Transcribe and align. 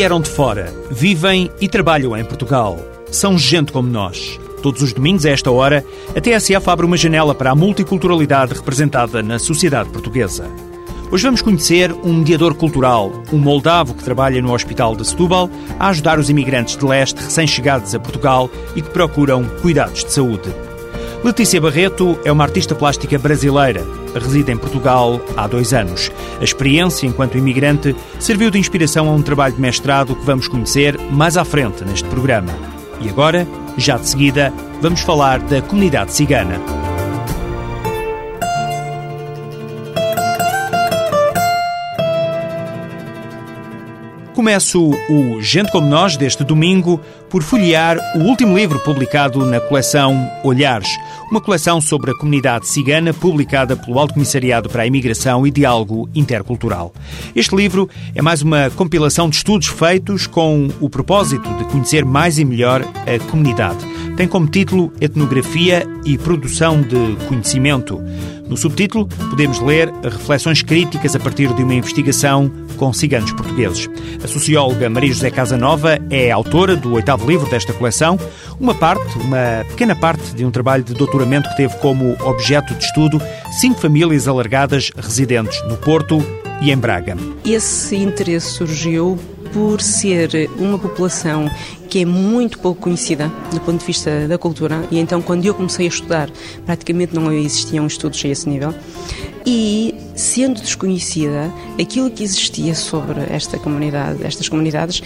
Vieram 0.00 0.18
de 0.18 0.30
fora, 0.30 0.72
vivem 0.90 1.50
e 1.60 1.68
trabalham 1.68 2.16
em 2.16 2.24
Portugal. 2.24 2.78
São 3.10 3.36
gente 3.36 3.70
como 3.70 3.90
nós. 3.90 4.39
Todos 4.62 4.82
os 4.82 4.92
domingos, 4.92 5.24
a 5.24 5.30
esta 5.30 5.50
hora, 5.50 5.84
a 6.14 6.20
TSF 6.20 6.68
abre 6.68 6.84
uma 6.84 6.96
janela 6.96 7.34
para 7.34 7.50
a 7.50 7.54
multiculturalidade 7.54 8.54
representada 8.54 9.22
na 9.22 9.38
sociedade 9.38 9.88
portuguesa. 9.88 10.50
Hoje 11.10 11.24
vamos 11.24 11.42
conhecer 11.42 11.92
um 12.04 12.12
mediador 12.12 12.54
cultural, 12.54 13.10
um 13.32 13.38
moldavo 13.38 13.94
que 13.94 14.04
trabalha 14.04 14.40
no 14.40 14.52
Hospital 14.52 14.94
de 14.94 15.04
Setúbal 15.06 15.50
a 15.78 15.88
ajudar 15.88 16.18
os 16.18 16.30
imigrantes 16.30 16.76
de 16.76 16.84
leste 16.84 17.16
recém-chegados 17.16 17.94
a 17.94 17.98
Portugal 17.98 18.48
e 18.76 18.82
que 18.82 18.90
procuram 18.90 19.44
cuidados 19.60 20.04
de 20.04 20.12
saúde. 20.12 20.54
Letícia 21.24 21.60
Barreto 21.60 22.18
é 22.24 22.30
uma 22.30 22.44
artista 22.44 22.74
plástica 22.74 23.18
brasileira. 23.18 23.84
Reside 24.14 24.52
em 24.52 24.56
Portugal 24.56 25.20
há 25.36 25.46
dois 25.46 25.74
anos. 25.74 26.10
A 26.40 26.44
experiência 26.44 27.06
enquanto 27.06 27.36
imigrante 27.36 27.94
serviu 28.18 28.50
de 28.50 28.58
inspiração 28.58 29.08
a 29.08 29.12
um 29.12 29.22
trabalho 29.22 29.54
de 29.54 29.60
mestrado 29.60 30.14
que 30.14 30.24
vamos 30.24 30.48
conhecer 30.48 30.98
mais 31.10 31.36
à 31.36 31.44
frente 31.44 31.84
neste 31.84 32.08
programa. 32.08 32.69
E 33.00 33.08
agora, 33.08 33.46
já 33.76 33.96
de 33.96 34.08
seguida, 34.08 34.52
vamos 34.80 35.00
falar 35.00 35.40
da 35.40 35.62
comunidade 35.62 36.12
cigana. 36.12 36.79
Começo 44.40 44.88
o 45.10 45.42
Gente 45.42 45.70
Como 45.70 45.86
Nós 45.86 46.16
deste 46.16 46.42
domingo 46.42 46.98
por 47.28 47.42
folhear 47.42 47.98
o 48.16 48.20
último 48.20 48.56
livro 48.56 48.78
publicado 48.78 49.44
na 49.44 49.60
coleção 49.60 50.30
Olhares, 50.42 50.88
uma 51.30 51.42
coleção 51.42 51.78
sobre 51.78 52.12
a 52.12 52.14
comunidade 52.14 52.66
cigana 52.66 53.12
publicada 53.12 53.76
pelo 53.76 53.98
Alto 53.98 54.14
Comissariado 54.14 54.70
para 54.70 54.84
a 54.84 54.86
Imigração 54.86 55.46
e 55.46 55.50
Diálogo 55.50 56.08
Intercultural. 56.14 56.90
Este 57.36 57.54
livro 57.54 57.86
é 58.14 58.22
mais 58.22 58.40
uma 58.40 58.70
compilação 58.70 59.28
de 59.28 59.36
estudos 59.36 59.68
feitos 59.68 60.26
com 60.26 60.68
o 60.80 60.88
propósito 60.88 61.46
de 61.58 61.64
conhecer 61.66 62.06
mais 62.06 62.38
e 62.38 62.44
melhor 62.44 62.80
a 62.80 63.30
comunidade. 63.30 63.84
Tem 64.16 64.26
como 64.26 64.46
título 64.46 64.90
Etnografia 65.02 65.86
e 66.02 66.16
Produção 66.16 66.80
de 66.80 67.26
Conhecimento. 67.26 68.02
No 68.50 68.56
subtítulo, 68.56 69.06
podemos 69.06 69.60
ler 69.60 69.92
reflexões 70.02 70.60
críticas 70.60 71.14
a 71.14 71.20
partir 71.20 71.54
de 71.54 71.62
uma 71.62 71.72
investigação 71.72 72.50
com 72.76 72.92
ciganos 72.92 73.32
portugueses. 73.32 73.88
A 74.24 74.26
socióloga 74.26 74.90
Maria 74.90 75.12
José 75.12 75.30
Casanova 75.30 76.00
é 76.10 76.32
autora 76.32 76.74
do 76.74 76.94
oitavo 76.94 77.30
livro 77.30 77.48
desta 77.48 77.72
coleção, 77.72 78.18
uma 78.58 78.74
parte, 78.74 79.16
uma 79.18 79.64
pequena 79.68 79.94
parte 79.94 80.34
de 80.34 80.44
um 80.44 80.50
trabalho 80.50 80.82
de 80.82 80.94
doutoramento 80.94 81.48
que 81.50 81.58
teve 81.58 81.76
como 81.76 82.16
objeto 82.24 82.74
de 82.74 82.84
estudo 82.84 83.22
cinco 83.60 83.78
famílias 83.78 84.26
alargadas 84.26 84.90
residentes 84.96 85.62
no 85.68 85.76
Porto 85.76 86.20
e 86.60 86.72
em 86.72 86.76
Braga. 86.76 87.16
Esse 87.44 87.94
interesse 87.94 88.48
surgiu 88.48 89.16
por 89.52 89.80
ser 89.80 90.50
uma 90.58 90.78
população 90.78 91.50
que 91.88 92.02
é 92.02 92.04
muito 92.04 92.58
pouco 92.58 92.82
conhecida 92.82 93.30
do 93.52 93.60
ponto 93.60 93.80
de 93.80 93.86
vista 93.86 94.28
da 94.28 94.38
cultura, 94.38 94.84
e 94.90 94.98
então 94.98 95.20
quando 95.20 95.44
eu 95.44 95.54
comecei 95.54 95.86
a 95.86 95.88
estudar, 95.88 96.30
praticamente 96.64 97.14
não 97.14 97.32
existiam 97.32 97.86
estudos 97.86 98.24
a 98.24 98.28
esse 98.28 98.48
nível, 98.48 98.72
e 99.44 99.94
sendo 100.14 100.60
desconhecida, 100.60 101.52
aquilo 101.80 102.10
que 102.10 102.22
existia 102.22 102.74
sobre 102.74 103.20
esta 103.30 103.58
comunidade, 103.58 104.24
estas 104.24 104.48
comunidades, 104.48 105.02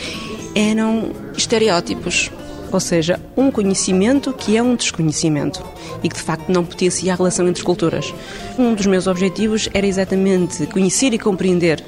eram 0.55 1.11
estereótipos, 1.37 2.31
ou 2.71 2.81
seja, 2.81 3.21
um 3.37 3.51
conhecimento 3.51 4.33
que 4.33 4.57
é 4.57 4.63
um 4.63 4.75
desconhecimento 4.75 5.63
e 6.03 6.09
que 6.09 6.17
de 6.17 6.23
facto 6.23 6.51
não 6.51 6.65
potencia 6.65 7.13
a 7.13 7.17
relação 7.17 7.47
entre 7.49 7.63
culturas. 7.63 8.13
Um 8.59 8.75
dos 8.75 8.87
meus 8.87 9.07
objetivos 9.07 9.69
era 9.73 9.87
exatamente 9.87 10.67
conhecer 10.67 11.15
e 11.15 11.19
compreender 11.19 11.83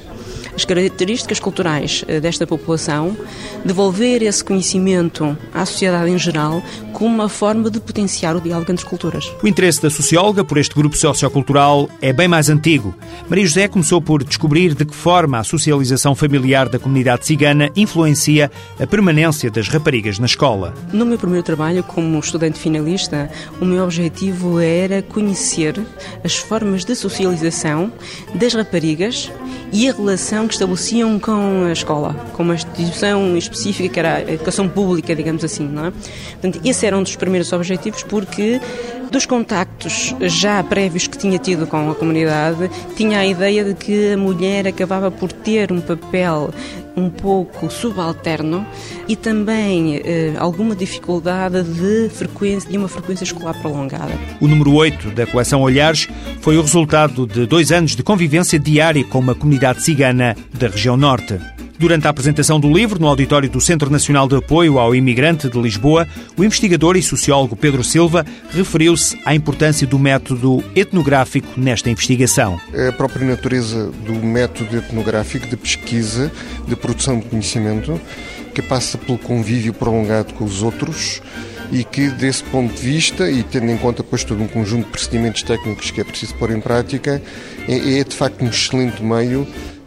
as 0.57 0.65
características 0.65 1.39
culturais 1.39 2.03
eh, 2.07 2.19
desta 2.19 2.47
população, 2.47 3.15
devolver 3.63 4.23
esse 4.23 4.43
conhecimento 4.43 5.37
à 5.53 5.63
sociedade 5.65 6.09
em 6.09 6.17
geral 6.17 6.63
como 6.91 7.13
uma 7.13 7.29
forma 7.29 7.69
de 7.69 7.79
potenciar 7.79 8.35
o 8.35 8.41
diálogo 8.41 8.71
entre 8.71 8.83
culturas. 8.83 9.31
O 9.43 9.47
interesse 9.47 9.79
da 9.79 9.89
socióloga 9.91 10.43
por 10.43 10.57
este 10.57 10.73
grupo 10.73 10.97
sociocultural 10.97 11.87
é 12.01 12.11
bem 12.11 12.27
mais 12.27 12.49
antigo. 12.49 12.95
Maria 13.29 13.45
José 13.45 13.67
começou 13.67 14.01
por 14.01 14.23
descobrir 14.23 14.73
de 14.73 14.83
que 14.83 14.95
forma 14.95 15.37
a 15.37 15.43
socialização 15.43 16.15
familiar 16.15 16.67
da 16.67 16.79
comunidade 16.79 17.27
cigana 17.27 17.69
influencia 17.75 18.49
a 18.79 18.87
permanência 18.87 19.51
das 19.51 19.67
raparigas 19.67 20.17
na 20.17 20.25
escola. 20.25 20.73
No 20.91 21.05
meu 21.05 21.19
primeiro 21.19 21.43
trabalho 21.45 21.83
como 21.83 22.17
estudante 22.17 22.57
finalista, 22.57 23.29
o 23.61 23.65
meu 23.65 23.83
objetivo 23.83 24.59
era 24.59 25.03
conhecer 25.03 25.79
as 26.23 26.35
formas 26.35 26.83
de 26.83 26.95
socialização 26.95 27.91
das 28.33 28.55
raparigas 28.55 29.31
e 29.71 29.89
a 29.89 29.93
relação 29.93 30.47
que 30.47 30.53
estabeleciam 30.53 31.19
com 31.19 31.65
a 31.65 31.71
escola, 31.71 32.13
com 32.33 32.43
uma 32.43 32.55
instituição 32.55 33.35
específica 33.37 33.89
que 33.89 33.99
era 33.99 34.15
a 34.15 34.33
educação 34.33 34.67
pública, 34.67 35.15
digamos 35.15 35.43
assim, 35.43 35.67
não 35.67 35.87
é? 35.87 35.91
Portanto, 36.31 36.61
esse 36.63 36.85
era 36.85 36.97
um 36.97 37.03
dos 37.03 37.15
primeiros 37.15 37.51
objetivos 37.51 38.03
porque 38.03 38.59
dos 39.11 39.25
contactos 39.25 40.15
já 40.21 40.63
prévios 40.63 41.07
que 41.07 41.17
tinha 41.17 41.37
tido 41.37 41.67
com 41.67 41.89
a 41.89 41.95
comunidade, 41.95 42.69
tinha 42.95 43.19
a 43.19 43.25
ideia 43.25 43.63
de 43.63 43.73
que 43.73 44.13
a 44.13 44.17
mulher 44.17 44.67
acabava 44.67 45.09
por 45.11 45.31
ter 45.31 45.71
um 45.71 45.81
papel 45.81 46.53
um 46.95 47.09
pouco 47.09 47.69
subalterno 47.69 48.65
e 49.07 49.15
também 49.15 50.01
eh, 50.03 50.33
alguma 50.37 50.75
dificuldade 50.75 51.61
de 51.63 52.09
frequência 52.09 52.69
de 52.69 52.77
uma 52.77 52.87
frequência 52.87 53.23
escolar 53.23 53.53
prolongada. 53.61 54.11
O 54.41 54.47
número 54.47 54.73
8 54.73 55.11
da 55.11 55.27
coleção 55.27 55.61
Olhares 55.61 56.07
foi 56.41 56.57
o 56.57 56.61
resultado 56.61 57.27
de 57.27 57.45
dois 57.45 57.71
anos 57.71 57.95
de 57.95 58.01
convivência 58.01 58.57
diária 58.57 59.03
com 59.03 59.19
uma 59.19 59.35
comunidade 59.35 59.83
cigana 59.83 60.35
da 60.53 60.67
região 60.67 60.97
norte. 60.97 61.39
Durante 61.79 62.07
a 62.07 62.09
apresentação 62.09 62.59
do 62.59 62.73
livro 62.73 62.99
no 62.99 63.07
auditório 63.07 63.47
do 63.47 63.61
Centro 63.61 63.91
Nacional 63.91 64.27
de 64.27 64.35
Apoio 64.35 64.79
ao 64.79 64.95
Imigrante 64.95 65.47
de 65.47 65.61
Lisboa, 65.61 66.07
o 66.35 66.43
investigador 66.43 66.97
e 66.97 67.03
sociólogo 67.03 67.55
Pedro 67.55 67.83
Silva 67.83 68.25
referiu-se 68.49 69.19
à 69.23 69.35
importância 69.35 69.85
do 69.85 69.99
método 69.99 70.63
etnográfico 70.75 71.47
nesta 71.55 71.91
investigação. 71.91 72.59
É 72.73 72.87
a 72.87 72.91
própria 72.91 73.27
natureza 73.27 73.91
do 73.91 74.13
método 74.13 74.75
etnográfico 74.75 75.45
de 75.45 75.55
pesquisa, 75.55 76.31
de 76.67 76.75
produção 76.75 77.19
de 77.19 77.25
conhecimento, 77.25 78.01
que 78.55 78.61
passa 78.63 78.97
pelo 78.97 79.19
convívio 79.19 79.71
prolongado 79.71 80.33
com 80.33 80.45
os 80.45 80.63
outros 80.63 81.21
e 81.71 81.83
que, 81.83 82.09
desse 82.09 82.43
ponto 82.45 82.73
de 82.73 82.81
vista, 82.81 83.29
e 83.29 83.43
tendo 83.43 83.69
em 83.69 83.77
conta 83.77 84.01
depois 84.01 84.23
todo 84.23 84.41
um 84.41 84.47
conjunto 84.47 84.85
de 84.85 84.91
procedimentos 84.91 85.43
técnicos 85.43 85.91
que 85.91 86.01
é 86.01 86.03
preciso 86.03 86.33
pôr 86.35 86.49
em 86.49 86.59
prática, 86.59 87.21
é, 87.67 87.99
é 87.99 88.03
de 88.03 88.15
facto 88.15 88.43
um 88.43 88.47
excelente 88.47 89.03
meio 89.03 89.45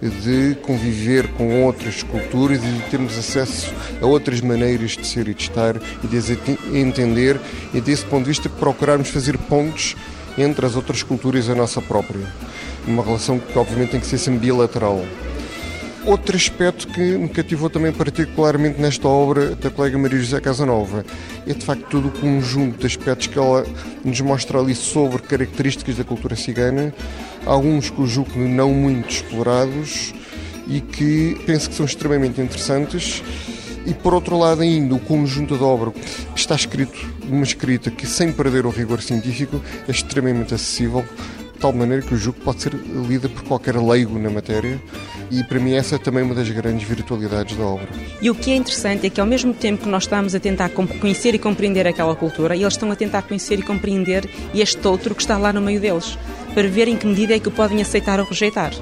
de 0.08 0.56
conviver 0.62 1.28
com 1.32 1.62
outras 1.64 2.02
culturas 2.02 2.62
e 2.64 2.66
de 2.66 2.82
termos 2.90 3.18
acesso 3.18 3.72
a 4.00 4.06
outras 4.06 4.40
maneiras 4.40 4.92
de 4.92 5.06
ser 5.06 5.28
e 5.28 5.34
de 5.34 5.42
estar 5.42 5.76
e 5.76 6.06
de 6.06 6.78
entender 6.78 7.38
e 7.74 7.80
desse 7.80 8.04
ponto 8.06 8.24
de 8.24 8.30
vista 8.30 8.48
procurarmos 8.48 9.10
fazer 9.10 9.36
pontos 9.36 9.96
entre 10.38 10.64
as 10.64 10.76
outras 10.76 11.02
culturas 11.02 11.48
e 11.48 11.52
a 11.52 11.54
nossa 11.54 11.82
própria. 11.82 12.26
Uma 12.86 13.02
relação 13.02 13.38
que 13.38 13.58
obviamente 13.58 13.90
tem 13.90 14.00
que 14.00 14.06
ser 14.06 14.18
sempre 14.18 14.40
bilateral. 14.40 15.04
Outro 16.04 16.34
aspecto 16.34 16.88
que 16.88 17.00
me 17.00 17.28
cativou 17.28 17.68
também 17.68 17.92
particularmente 17.92 18.80
nesta 18.80 19.06
obra 19.06 19.54
da 19.54 19.70
colega 19.70 19.98
Maria 19.98 20.18
José 20.18 20.40
Casanova 20.40 21.04
é 21.46 21.52
de 21.52 21.62
facto 21.62 21.86
todo 21.90 22.08
o 22.08 22.10
conjunto 22.10 22.78
de 22.78 22.86
aspectos 22.86 23.26
que 23.26 23.38
ela 23.38 23.66
nos 24.02 24.18
mostra 24.22 24.58
ali 24.58 24.74
sobre 24.74 25.20
características 25.20 25.96
da 25.96 26.04
cultura 26.04 26.34
cigana, 26.34 26.94
alguns 27.44 27.90
que 27.90 27.98
eu 27.98 28.06
julgo 28.06 28.38
não 28.38 28.72
muito 28.72 29.10
explorados 29.10 30.14
e 30.66 30.80
que 30.80 31.38
penso 31.44 31.68
que 31.68 31.76
são 31.76 31.84
extremamente 31.84 32.40
interessantes. 32.40 33.22
E 33.84 33.92
por 33.92 34.14
outro 34.14 34.38
lado, 34.38 34.62
ainda, 34.62 34.94
o 34.94 35.00
conjunto 35.00 35.56
da 35.56 35.64
obra 35.64 35.92
está 36.34 36.54
escrito 36.54 36.98
uma 37.28 37.44
escrita 37.44 37.90
que, 37.90 38.06
sem 38.06 38.32
perder 38.32 38.64
o 38.64 38.70
rigor 38.70 39.02
científico, 39.02 39.60
é 39.86 39.90
extremamente 39.90 40.54
acessível, 40.54 41.04
de 41.52 41.58
tal 41.58 41.72
maneira 41.72 42.02
que 42.02 42.14
o 42.14 42.16
julgo 42.16 42.40
pode 42.40 42.62
ser 42.62 42.72
lida 43.08 43.28
por 43.28 43.42
qualquer 43.44 43.76
leigo 43.76 44.18
na 44.18 44.30
matéria 44.30 44.80
e 45.30 45.44
para 45.44 45.60
mim 45.60 45.72
essa 45.72 45.96
é 45.96 45.98
também 45.98 46.22
uma 46.22 46.34
das 46.34 46.48
grandes 46.50 46.86
virtualidades 46.88 47.56
da 47.56 47.64
obra. 47.64 47.88
E 48.20 48.28
o 48.30 48.34
que 48.34 48.50
é 48.50 48.56
interessante 48.56 49.06
é 49.06 49.10
que 49.10 49.20
ao 49.20 49.26
mesmo 49.26 49.54
tempo 49.54 49.84
que 49.84 49.88
nós 49.88 50.02
estamos 50.02 50.34
a 50.34 50.40
tentar 50.40 50.70
conhecer 50.70 51.34
e 51.34 51.38
compreender 51.38 51.86
aquela 51.86 52.16
cultura, 52.16 52.56
eles 52.56 52.74
estão 52.74 52.90
a 52.90 52.96
tentar 52.96 53.22
conhecer 53.22 53.58
e 53.58 53.62
compreender 53.62 54.28
este 54.54 54.86
outro 54.86 55.14
que 55.14 55.22
está 55.22 55.38
lá 55.38 55.52
no 55.52 55.60
meio 55.60 55.80
deles, 55.80 56.18
para 56.54 56.68
ver 56.68 56.88
em 56.88 56.96
que 56.96 57.06
medida 57.06 57.34
é 57.34 57.38
que 57.38 57.48
o 57.48 57.52
podem 57.52 57.80
aceitar 57.80 58.18
ou 58.18 58.26
rejeitar. 58.26 58.72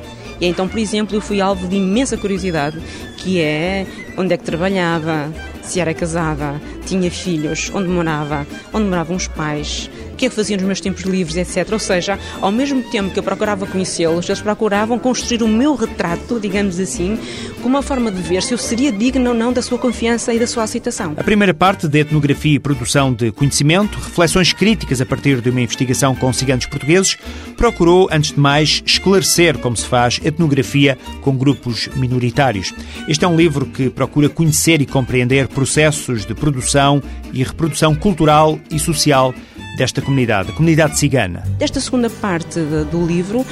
E 0.40 0.46
então, 0.46 0.68
por 0.68 0.78
exemplo, 0.78 1.16
eu 1.16 1.20
fui 1.20 1.40
alvo 1.40 1.66
de 1.66 1.76
imensa 1.76 2.16
curiosidade, 2.16 2.80
que 3.16 3.40
é 3.40 3.86
onde 4.16 4.32
é 4.32 4.36
que 4.36 4.44
trabalhava, 4.44 5.32
se 5.68 5.80
era 5.80 5.94
casada, 5.94 6.60
tinha 6.86 7.10
filhos, 7.10 7.70
onde 7.74 7.88
morava, 7.88 8.46
onde 8.72 8.86
moravam 8.86 9.16
os 9.16 9.28
pais, 9.28 9.90
que 10.18 10.26
é 10.26 10.28
que 10.28 10.34
faziam 10.34 10.56
nos 10.58 10.66
meus 10.66 10.80
tempos 10.80 11.04
livres, 11.04 11.36
etc. 11.36 11.72
Ou 11.72 11.78
seja, 11.78 12.18
ao 12.40 12.50
mesmo 12.50 12.82
tempo 12.82 13.10
que 13.10 13.18
eu 13.18 13.22
procurava 13.22 13.66
conhecê-los, 13.66 14.28
eles 14.28 14.42
procuravam 14.42 14.98
construir 14.98 15.42
o 15.42 15.48
meu 15.48 15.76
retrato, 15.76 16.40
digamos 16.40 16.80
assim, 16.80 17.18
como 17.62 17.76
uma 17.76 17.82
forma 17.82 18.10
de 18.10 18.20
ver 18.20 18.42
se 18.42 18.52
eu 18.52 18.58
seria 18.58 18.90
digna 18.90 19.30
ou 19.30 19.36
não 19.36 19.52
da 19.52 19.62
sua 19.62 19.78
confiança 19.78 20.34
e 20.34 20.38
da 20.38 20.46
sua 20.46 20.64
aceitação. 20.64 21.14
A 21.16 21.22
primeira 21.22 21.54
parte 21.54 21.86
da 21.86 22.00
etnografia 22.00 22.56
e 22.56 22.58
produção 22.58 23.14
de 23.14 23.30
conhecimento, 23.30 23.98
reflexões 23.98 24.52
críticas 24.52 25.00
a 25.00 25.06
partir 25.06 25.40
de 25.40 25.50
uma 25.50 25.60
investigação 25.60 26.14
com 26.14 26.32
ciganos 26.32 26.66
portugueses, 26.66 27.16
procurou, 27.56 28.08
antes 28.10 28.32
de 28.32 28.40
mais, 28.40 28.82
esclarecer 28.84 29.56
como 29.58 29.76
se 29.76 29.86
faz 29.86 30.20
etnografia 30.24 30.98
com 31.20 31.36
grupos 31.36 31.88
minoritários. 31.94 32.74
Este 33.06 33.24
é 33.24 33.28
um 33.28 33.36
livro 33.36 33.66
que 33.66 33.88
procura 33.88 34.28
conhecer 34.28 34.82
e 34.82 34.86
compreender 34.86 35.46
processos 35.58 36.24
de 36.24 36.36
produção 36.36 37.02
e 37.32 37.42
reprodução 37.42 37.92
cultural 37.92 38.60
e 38.70 38.78
social 38.78 39.34
desta 39.76 40.00
comunidade, 40.00 40.50
a 40.50 40.52
comunidade 40.52 40.96
cigana. 40.96 41.42
Desta 41.58 41.80
segunda 41.80 42.08
parte 42.08 42.60
do 42.92 43.04
livro, 43.04 43.44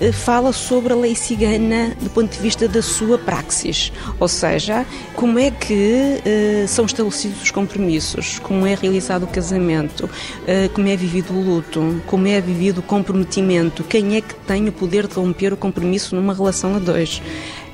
eh, 0.00 0.12
fala 0.12 0.50
sobre 0.50 0.94
a 0.94 0.96
lei 0.96 1.14
cigana 1.14 1.94
do 2.00 2.08
ponto 2.08 2.34
de 2.34 2.38
vista 2.38 2.66
da 2.66 2.80
sua 2.80 3.18
praxis, 3.18 3.92
ou 4.18 4.28
seja, 4.28 4.86
como 5.14 5.38
é 5.38 5.50
que 5.50 6.22
uh, 6.64 6.66
são 6.66 6.86
estabelecidos 6.86 7.42
os 7.42 7.50
compromissos, 7.50 8.38
como 8.38 8.66
é 8.66 8.74
realizado 8.74 9.24
o 9.24 9.26
casamento, 9.26 10.06
uh, 10.06 10.68
como 10.72 10.88
é 10.88 10.96
vivido 10.96 11.34
o 11.34 11.40
luto, 11.42 12.00
como 12.06 12.26
é 12.28 12.40
vivido 12.40 12.78
o 12.78 12.82
comprometimento, 12.82 13.84
quem 13.84 14.16
é 14.16 14.22
que 14.22 14.34
tem 14.46 14.66
o 14.68 14.72
poder 14.72 15.06
de 15.06 15.16
romper 15.16 15.52
o 15.52 15.56
compromisso 15.56 16.16
numa 16.16 16.32
relação 16.32 16.74
a 16.74 16.78
dois 16.78 17.20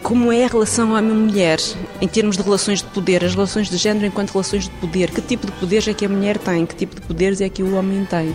como 0.03 0.33
é 0.33 0.45
a 0.45 0.49
relação 0.49 0.93
homem-mulher 0.93 1.59
em 2.00 2.09
termos 2.09 2.37
de 2.37 2.43
relações 2.43 2.81
de 2.81 2.89
poder, 2.89 3.25
as 3.25 3.35
relações 3.35 3.69
de 3.69 3.77
género 3.77 4.06
enquanto 4.06 4.31
relações 4.31 4.65
de 4.65 4.71
poder, 4.71 5.11
que 5.11 5.21
tipo 5.21 5.47
de 5.47 5.53
poderes 5.53 5.89
é 5.89 5.95
que 5.95 6.05
a 6.05 6.09
mulher 6.09 6.39
tem, 6.39 6.65
que 6.65 6.75
tipo 6.75 6.95
de 6.95 7.03
poderes 7.03 7.41
é 7.41 7.49
que 7.49 7.62
o 7.62 7.75
homem 7.75 8.05
tem, 8.05 8.35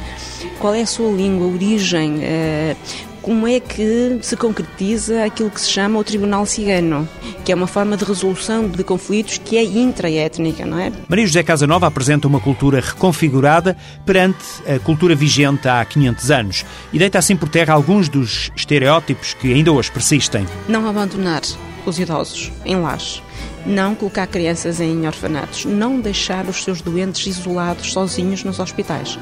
qual 0.59 0.73
é 0.73 0.81
a 0.81 0.85
sua 0.85 1.11
língua, 1.11 1.47
origem, 1.47 2.19
eh, 2.21 2.75
como 3.23 3.47
é 3.47 3.59
que 3.59 4.19
se 4.21 4.35
concretiza 4.35 5.23
aquilo 5.23 5.49
que 5.49 5.59
se 5.59 5.71
chama 5.71 5.97
o 5.97 6.03
Tribunal 6.03 6.45
Cigano, 6.45 7.07
que 7.45 7.51
é 7.51 7.55
uma 7.55 7.65
forma 7.65 7.95
de 7.95 8.03
resolução 8.03 8.67
de 8.67 8.83
conflitos 8.83 9.37
que 9.37 9.57
é 9.57 9.63
intraétnica, 9.63 10.65
não 10.65 10.77
é? 10.77 10.91
Maria 11.07 11.25
José 11.25 11.41
Casanova 11.41 11.87
apresenta 11.87 12.27
uma 12.27 12.41
cultura 12.41 12.81
reconfigurada 12.81 13.77
perante 14.05 14.43
a 14.67 14.77
cultura 14.77 15.15
vigente 15.15 15.67
há 15.67 15.83
500 15.83 16.31
anos 16.31 16.65
e 16.91 16.99
deita 16.99 17.17
assim 17.17 17.35
por 17.35 17.47
terra 17.47 17.73
alguns 17.73 18.09
dos 18.09 18.51
estereótipos 18.55 19.33
que 19.33 19.53
ainda 19.53 19.71
hoje 19.71 19.89
persistem. 19.89 20.45
Não 20.67 20.87
abandonar 20.87 21.41
os 21.85 21.97
idosos 21.97 22.51
em 22.65 22.75
lares 22.75 23.23
não 23.65 23.95
colocar 23.95 24.27
crianças 24.27 24.81
em 24.81 25.07
orfanatos, 25.07 25.63
não 25.63 25.99
deixar 25.99 26.45
os 26.47 26.63
seus 26.63 26.81
doentes 26.81 27.25
isolados 27.27 27.93
sozinhos 27.93 28.43
nos 28.43 28.59
hospitais. 28.59 29.17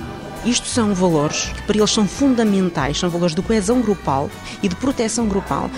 Isto 0.46 0.68
são 0.68 0.94
valores 0.94 1.52
que 1.56 1.62
para 1.64 1.78
eles 1.78 1.92
são 1.92 2.08
fundamentais, 2.08 2.98
são 2.98 3.10
valores 3.10 3.36
de 3.36 3.42
coesão 3.42 3.80
grupal 3.80 4.30
e 4.64 4.68
de 4.68 4.76
proteção 4.76 5.28
grupal, 5.28 5.70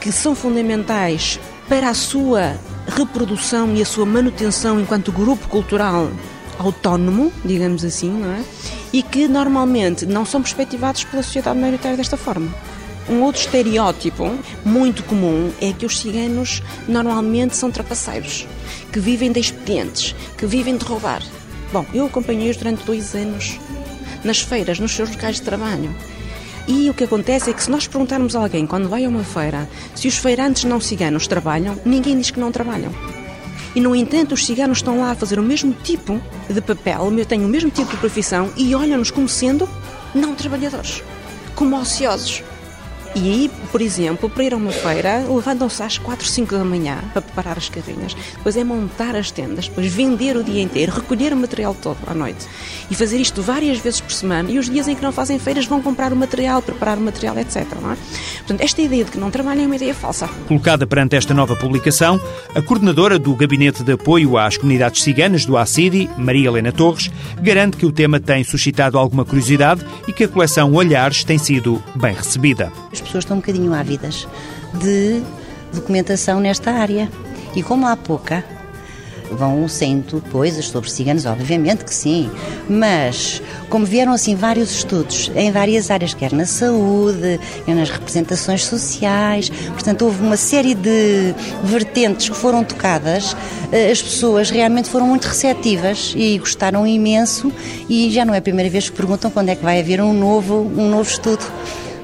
que 0.00 0.12
são 0.12 0.34
fundamentais 0.34 1.40
para 1.68 1.88
a 1.88 1.94
sua 1.94 2.56
reprodução 2.86 3.74
e 3.74 3.82
a 3.82 3.86
sua 3.86 4.06
manutenção 4.06 4.80
enquanto 4.80 5.10
grupo 5.10 5.48
cultural 5.48 6.08
autónomo, 6.58 7.32
digamos 7.44 7.84
assim, 7.84 8.10
não 8.10 8.32
é? 8.32 8.44
E 8.92 9.02
que 9.02 9.26
normalmente 9.26 10.06
não 10.06 10.24
são 10.24 10.40
perspectivados 10.40 11.02
pela 11.04 11.22
sociedade 11.22 11.58
maioritária 11.58 11.96
desta 11.96 12.16
forma. 12.16 12.52
Um 13.08 13.22
outro 13.22 13.40
estereótipo 13.40 14.30
muito 14.64 15.02
comum 15.02 15.50
é 15.60 15.72
que 15.72 15.84
os 15.84 15.98
ciganos 15.98 16.62
normalmente 16.86 17.56
são 17.56 17.70
trapaceiros, 17.70 18.46
que 18.92 19.00
vivem 19.00 19.32
de 19.32 19.40
expedientes, 19.40 20.14
que 20.38 20.46
vivem 20.46 20.76
de 20.76 20.84
roubar. 20.84 21.22
Bom, 21.72 21.84
eu 21.92 22.06
acompanhei-os 22.06 22.56
durante 22.56 22.84
dois 22.84 23.14
anos 23.14 23.58
nas 24.24 24.40
feiras, 24.40 24.78
nos 24.78 24.92
seus 24.92 25.10
locais 25.10 25.36
de 25.36 25.42
trabalho. 25.42 25.94
E 26.68 26.88
o 26.88 26.94
que 26.94 27.04
acontece 27.04 27.50
é 27.50 27.52
que 27.52 27.62
se 27.62 27.70
nós 27.70 27.86
perguntarmos 27.86 28.36
a 28.36 28.40
alguém 28.40 28.66
quando 28.66 28.88
vai 28.88 29.04
a 29.04 29.08
uma 29.08 29.24
feira 29.24 29.68
se 29.94 30.06
os 30.06 30.16
feirantes 30.16 30.64
não 30.64 30.80
ciganos 30.80 31.26
trabalham, 31.26 31.78
ninguém 31.84 32.16
diz 32.16 32.30
que 32.30 32.40
não 32.40 32.52
trabalham. 32.52 32.92
E 33.74 33.80
no 33.80 33.96
entanto, 33.96 34.32
os 34.34 34.44
ciganos 34.44 34.78
estão 34.78 35.00
lá 35.00 35.12
a 35.12 35.14
fazer 35.14 35.38
o 35.38 35.42
mesmo 35.42 35.72
tipo 35.72 36.20
de 36.48 36.60
papel, 36.60 37.10
têm 37.26 37.44
o 37.44 37.48
mesmo 37.48 37.70
tipo 37.70 37.90
de 37.90 37.96
profissão 37.96 38.52
e 38.56 38.74
olham-nos 38.74 39.10
como 39.10 39.28
sendo 39.28 39.68
não 40.14 40.34
trabalhadores, 40.34 41.02
como 41.54 41.80
ociosos. 41.80 42.42
E 43.14 43.50
por 43.72 43.80
exemplo, 43.80 44.28
para 44.28 44.44
ir 44.44 44.52
a 44.52 44.56
uma 44.56 44.70
feira, 44.70 45.24
levantam-se 45.26 45.82
às 45.82 45.96
4, 45.96 46.26
5 46.26 46.56
da 46.56 46.64
manhã 46.64 46.98
para 47.12 47.22
preparar 47.22 47.56
as 47.56 47.70
carrinhas, 47.70 48.14
depois 48.36 48.54
é 48.54 48.62
montar 48.62 49.16
as 49.16 49.30
tendas, 49.30 49.66
depois 49.66 49.86
vender 49.90 50.36
o 50.36 50.44
dia 50.44 50.60
inteiro, 50.60 50.92
recolher 50.92 51.32
o 51.32 51.36
material 51.36 51.74
todo 51.74 51.96
à 52.06 52.12
noite 52.12 52.46
e 52.90 52.94
fazer 52.94 53.18
isto 53.18 53.40
várias 53.40 53.78
vezes 53.78 54.00
por 54.00 54.12
semana. 54.12 54.50
E 54.50 54.58
os 54.58 54.68
dias 54.68 54.88
em 54.88 54.94
que 54.94 55.02
não 55.02 55.10
fazem 55.10 55.38
feiras 55.38 55.64
vão 55.64 55.80
comprar 55.80 56.12
o 56.12 56.16
material, 56.16 56.60
preparar 56.60 56.98
o 56.98 57.00
material, 57.00 57.38
etc. 57.38 57.66
Não 57.80 57.92
é? 57.92 57.96
Portanto, 58.38 58.60
esta 58.60 58.82
ideia 58.82 59.04
de 59.04 59.10
que 59.10 59.18
não 59.18 59.30
trabalham 59.30 59.64
é 59.64 59.66
uma 59.66 59.76
ideia 59.76 59.94
falsa. 59.94 60.28
Colocada 60.46 60.86
perante 60.86 61.16
esta 61.16 61.32
nova 61.32 61.56
publicação, 61.56 62.20
a 62.54 62.60
coordenadora 62.60 63.18
do 63.18 63.34
Gabinete 63.34 63.82
de 63.82 63.92
Apoio 63.92 64.36
às 64.36 64.58
Comunidades 64.58 65.02
Ciganas 65.02 65.46
do 65.46 65.56
ACIDI, 65.56 66.10
Maria 66.18 66.48
Helena 66.48 66.72
Torres, 66.72 67.10
garante 67.40 67.78
que 67.78 67.86
o 67.86 67.92
tema 67.92 68.20
tem 68.20 68.44
suscitado 68.44 68.98
alguma 68.98 69.24
curiosidade 69.24 69.82
e 70.06 70.12
que 70.12 70.24
a 70.24 70.28
coleção 70.28 70.74
Olhares 70.74 71.24
tem 71.24 71.38
sido 71.38 71.82
bem 71.94 72.14
recebida 72.14 72.70
pessoas 73.02 73.24
estão 73.24 73.36
um 73.36 73.40
bocadinho 73.40 73.72
ávidas 73.72 74.26
de 74.74 75.22
documentação 75.72 76.40
nesta 76.40 76.70
área. 76.70 77.08
E 77.54 77.62
como 77.62 77.86
há 77.86 77.96
pouca, 77.96 78.44
vão 79.32 79.66
sendo 79.68 80.22
coisas 80.30 80.66
sobre 80.68 80.90
ciganos, 80.90 81.26
obviamente 81.26 81.84
que 81.84 81.94
sim, 81.94 82.30
mas 82.68 83.42
como 83.68 83.84
vieram 83.84 84.12
assim 84.12 84.34
vários 84.34 84.70
estudos 84.70 85.30
em 85.34 85.50
várias 85.50 85.90
áreas, 85.90 86.14
quer 86.14 86.32
na 86.32 86.46
saúde, 86.46 87.40
quer 87.64 87.74
nas 87.74 87.90
representações 87.90 88.64
sociais, 88.64 89.48
portanto 89.48 90.02
houve 90.02 90.22
uma 90.22 90.36
série 90.36 90.74
de 90.74 91.34
vertentes 91.64 92.28
que 92.28 92.36
foram 92.36 92.62
tocadas, 92.62 93.36
eh, 93.70 93.90
as 93.90 94.02
pessoas 94.02 94.50
realmente 94.50 94.88
foram 94.90 95.06
muito 95.06 95.24
receptivas 95.24 96.12
e 96.16 96.38
gostaram 96.38 96.86
imenso 96.86 97.52
e 97.88 98.10
já 98.10 98.24
não 98.24 98.34
é 98.34 98.38
a 98.38 98.42
primeira 98.42 98.70
vez 98.70 98.90
que 98.90 98.96
perguntam 98.96 99.30
quando 99.30 99.48
é 99.48 99.56
que 99.56 99.62
vai 99.62 99.80
haver 99.80 100.00
um 100.00 100.12
novo, 100.12 100.70
um 100.76 100.88
novo 100.88 101.08
estudo 101.08 101.44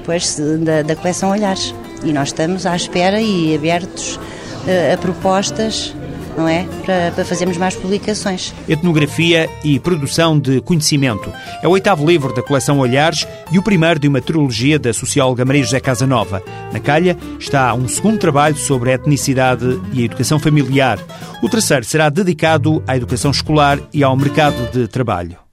depois 0.09 0.39
da, 0.61 0.81
da 0.81 0.95
coleção 0.95 1.29
Olhares. 1.29 1.73
E 2.03 2.11
nós 2.11 2.29
estamos 2.29 2.65
à 2.65 2.75
espera 2.75 3.21
e 3.21 3.55
abertos 3.55 4.15
uh, 4.15 4.93
a 4.93 4.97
propostas 4.97 5.93
não 6.37 6.47
é? 6.47 6.65
Para, 6.85 7.11
para, 7.11 7.25
fazermos 7.25 7.57
mais 7.57 7.75
publicações. 7.75 8.53
Etnografia 8.67 9.49
e 9.61 9.77
produção 9.77 10.39
de 10.39 10.61
conhecimento. 10.61 11.29
É 11.61 11.67
o 11.67 11.71
oitavo 11.71 12.09
livro 12.09 12.33
da 12.33 12.41
coleção 12.41 12.79
Olhares 12.79 13.27
e 13.51 13.59
o 13.59 13.63
primeiro 13.63 13.99
de 13.99 14.07
uma 14.07 14.21
trilogia 14.21 14.79
da 14.79 14.93
socióloga 14.93 15.43
Maria 15.43 15.63
José 15.63 15.81
Casanova. 15.81 16.41
Na 16.71 16.79
calha 16.79 17.17
está 17.37 17.73
um 17.73 17.89
segundo 17.89 18.17
trabalho 18.17 18.55
sobre 18.55 18.91
a 18.91 18.93
etnicidade 18.93 19.81
e 19.91 20.01
a 20.01 20.05
educação 20.05 20.39
familiar. 20.39 20.97
O 21.43 21.49
terceiro 21.49 21.83
será 21.83 22.07
dedicado 22.07 22.81
à 22.87 22.95
educação 22.95 23.31
escolar 23.31 23.77
e 23.93 24.01
ao 24.01 24.15
mercado 24.15 24.71
de 24.71 24.87
trabalho. 24.87 25.48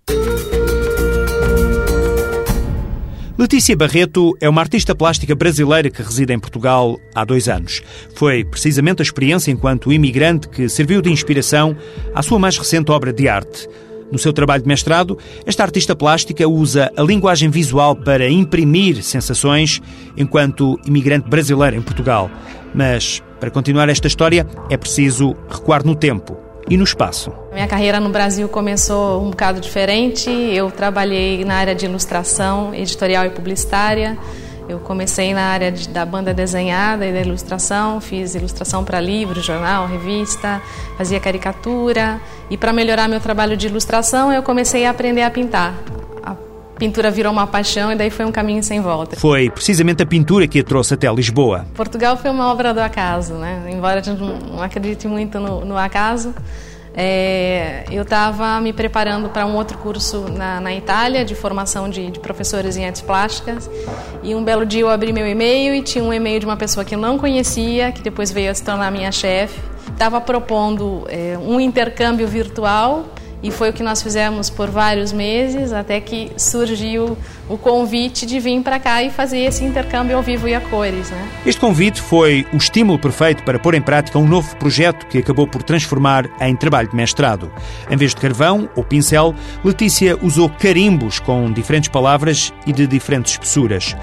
Letícia 3.38 3.76
Barreto 3.76 4.34
é 4.40 4.48
uma 4.48 4.62
artista 4.62 4.94
plástica 4.94 5.34
brasileira 5.34 5.90
que 5.90 6.00
reside 6.00 6.32
em 6.32 6.38
Portugal 6.38 6.98
há 7.14 7.22
dois 7.22 7.50
anos. 7.50 7.82
Foi 8.14 8.42
precisamente 8.46 9.02
a 9.02 9.04
experiência 9.04 9.50
enquanto 9.50 9.92
imigrante 9.92 10.48
que 10.48 10.70
serviu 10.70 11.02
de 11.02 11.10
inspiração 11.10 11.76
à 12.14 12.22
sua 12.22 12.38
mais 12.38 12.56
recente 12.56 12.90
obra 12.90 13.12
de 13.12 13.28
arte. 13.28 13.68
No 14.10 14.18
seu 14.18 14.32
trabalho 14.32 14.62
de 14.62 14.68
mestrado, 14.68 15.18
esta 15.44 15.62
artista 15.62 15.94
plástica 15.94 16.48
usa 16.48 16.90
a 16.96 17.02
linguagem 17.02 17.50
visual 17.50 17.94
para 17.94 18.26
imprimir 18.26 19.02
sensações 19.02 19.82
enquanto 20.16 20.80
imigrante 20.86 21.28
brasileira 21.28 21.76
em 21.76 21.82
Portugal. 21.82 22.30
Mas, 22.74 23.22
para 23.38 23.50
continuar 23.50 23.90
esta 23.90 24.06
história, 24.06 24.46
é 24.70 24.78
preciso 24.78 25.36
recuar 25.50 25.84
no 25.84 25.94
tempo 25.94 26.45
e 26.68 26.76
no 26.76 26.84
espaço. 26.84 27.32
Minha 27.52 27.66
carreira 27.66 28.00
no 28.00 28.10
Brasil 28.10 28.48
começou 28.48 29.22
um 29.22 29.30
bocado 29.30 29.60
diferente. 29.60 30.30
Eu 30.30 30.70
trabalhei 30.70 31.44
na 31.44 31.54
área 31.54 31.74
de 31.74 31.86
ilustração, 31.86 32.74
editorial 32.74 33.24
e 33.26 33.30
publicitária. 33.30 34.18
Eu 34.68 34.80
comecei 34.80 35.32
na 35.32 35.42
área 35.42 35.70
de, 35.70 35.88
da 35.88 36.04
banda 36.04 36.34
desenhada 36.34 37.06
e 37.06 37.12
da 37.12 37.20
ilustração, 37.20 38.00
fiz 38.00 38.34
ilustração 38.34 38.84
para 38.84 39.00
livro, 39.00 39.40
jornal, 39.40 39.86
revista, 39.86 40.60
fazia 40.98 41.20
caricatura. 41.20 42.20
E 42.50 42.56
para 42.56 42.72
melhorar 42.72 43.08
meu 43.08 43.20
trabalho 43.20 43.56
de 43.56 43.68
ilustração, 43.68 44.32
eu 44.32 44.42
comecei 44.42 44.84
a 44.84 44.90
aprender 44.90 45.22
a 45.22 45.30
pintar. 45.30 45.72
Pintura 46.78 47.10
virou 47.10 47.32
uma 47.32 47.46
paixão 47.46 47.90
e 47.90 47.96
daí 47.96 48.10
foi 48.10 48.24
um 48.26 48.32
caminho 48.32 48.62
sem 48.62 48.80
volta. 48.80 49.16
Foi 49.16 49.48
precisamente 49.48 50.02
a 50.02 50.06
pintura 50.06 50.46
que 50.46 50.60
a 50.60 50.64
trouxe 50.64 50.94
até 50.94 51.10
Lisboa. 51.12 51.66
Portugal 51.74 52.16
foi 52.18 52.30
uma 52.30 52.52
obra 52.52 52.74
do 52.74 52.80
acaso, 52.80 53.34
né? 53.34 53.70
Embora 53.70 54.00
a 54.00 54.02
gente 54.02 54.20
não 54.20 54.62
acredite 54.62 55.08
muito 55.08 55.40
no, 55.40 55.64
no 55.64 55.78
acaso, 55.78 56.34
é, 56.98 57.84
eu 57.90 58.02
estava 58.02 58.58
me 58.58 58.72
preparando 58.72 59.28
para 59.28 59.46
um 59.46 59.54
outro 59.54 59.76
curso 59.78 60.28
na, 60.30 60.60
na 60.60 60.74
Itália 60.74 61.26
de 61.26 61.34
formação 61.34 61.90
de, 61.90 62.10
de, 62.10 62.18
professores 62.18 62.76
em 62.76 62.86
artes 62.86 63.02
plásticas 63.02 63.70
e 64.22 64.34
um 64.34 64.42
belo 64.42 64.64
dia 64.64 64.80
eu 64.80 64.88
abri 64.88 65.12
meu 65.12 65.28
e-mail 65.28 65.74
e 65.74 65.82
tinha 65.82 66.02
um 66.02 66.10
e-mail 66.10 66.40
de 66.40 66.46
uma 66.46 66.56
pessoa 66.56 66.84
que 66.86 66.94
eu 66.94 66.98
não 66.98 67.18
conhecia, 67.18 67.92
que 67.92 68.00
depois 68.00 68.30
veio 68.30 68.50
a 68.50 68.54
se 68.54 68.62
tornar 68.62 68.90
minha 68.90 69.12
chefe. 69.12 69.60
Estava 69.90 70.20
propondo 70.22 71.06
é, 71.08 71.38
um 71.38 71.60
intercâmbio 71.60 72.26
virtual 72.26 73.04
e 73.42 73.50
foi 73.50 73.70
o 73.70 73.72
que 73.72 73.82
nós 73.82 74.02
fizemos 74.02 74.48
por 74.48 74.70
vários 74.70 75.12
meses, 75.12 75.72
até 75.72 76.00
que 76.00 76.32
surgiu 76.36 77.16
o 77.48 77.56
convite 77.56 78.26
de 78.26 78.40
vir 78.40 78.60
para 78.62 78.78
cá 78.78 79.02
e 79.02 79.10
fazer 79.10 79.40
esse 79.40 79.64
intercâmbio 79.64 80.16
ao 80.16 80.22
vivo 80.22 80.48
e 80.48 80.54
a 80.54 80.60
cores. 80.60 81.10
Né? 81.10 81.28
Este 81.44 81.60
convite 81.60 82.00
foi 82.00 82.46
o 82.52 82.56
estímulo 82.56 82.98
perfeito 82.98 83.42
para 83.42 83.58
pôr 83.58 83.74
em 83.74 83.82
prática 83.82 84.18
um 84.18 84.26
novo 84.26 84.56
projeto 84.56 85.06
que 85.06 85.18
acabou 85.18 85.46
por 85.46 85.62
transformar 85.62 86.28
em 86.40 86.56
trabalho 86.56 86.88
de 86.88 86.96
mestrado. 86.96 87.50
Em 87.90 87.96
vez 87.96 88.14
de 88.14 88.20
carvão 88.20 88.68
ou 88.74 88.82
pincel, 88.82 89.34
Letícia 89.62 90.18
usou 90.22 90.48
carimbos 90.48 91.18
com 91.18 91.52
diferentes 91.52 91.88
palavras 91.88 92.52
e 92.66 92.72
de 92.72 92.86
diferentes 92.86 93.32
espessuras. 93.32 93.94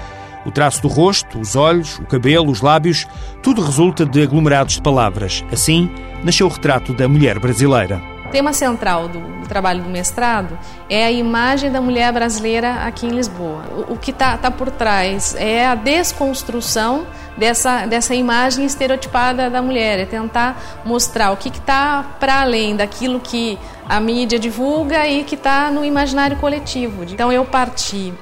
O 0.46 0.50
traço 0.50 0.82
do 0.82 0.88
rosto, 0.88 1.40
os 1.40 1.56
olhos, 1.56 1.98
o 1.98 2.04
cabelo, 2.04 2.50
os 2.50 2.60
lábios, 2.60 3.06
tudo 3.42 3.62
resulta 3.62 4.04
de 4.04 4.22
aglomerados 4.22 4.74
de 4.74 4.82
palavras. 4.82 5.42
Assim, 5.50 5.90
nasceu 6.22 6.46
o 6.46 6.50
retrato 6.50 6.92
da 6.92 7.08
mulher 7.08 7.38
brasileira 7.38 8.13
tema 8.34 8.52
central 8.52 9.06
do, 9.06 9.20
do, 9.20 9.46
trabalho 9.46 9.80
do 9.84 9.88
mestrado 9.88 10.58
é 10.90 11.04
a 11.06 11.10
imagem 11.12 11.70
da 11.70 11.80
mulher 11.80 12.12
brasileira 12.12 12.84
aqui 12.84 13.06
em 13.06 13.10
Lisboa. 13.10 13.62
O, 13.88 13.92
o 13.92 13.96
que 13.96 14.10
está 14.10 14.36
tá 14.36 14.50
por 14.50 14.72
trás 14.72 15.36
é 15.36 15.64
a 15.64 15.76
desconstrução 15.76 17.06
dessa, 17.38 17.86
dessa 17.86 18.12
imagem 18.12 18.64
estereotipada 18.64 19.48
da 19.48 19.62
mulher, 19.62 20.00
é 20.00 20.04
tentar 20.04 20.60
mostrar 20.84 21.30
o 21.30 21.36
que 21.36 21.48
está 21.48 22.04
para 22.18 22.40
além 22.40 22.74
daquilo 22.74 23.20
que 23.20 23.56
a 23.88 24.00
mídia 24.00 24.36
divulga 24.36 25.06
e 25.06 25.22
que 25.22 25.36
está 25.36 25.70
no 25.70 25.84
imaginário 25.84 26.36
coletivo. 26.38 27.04
Então 27.04 27.30
eu 27.30 27.44
parti 27.44 28.12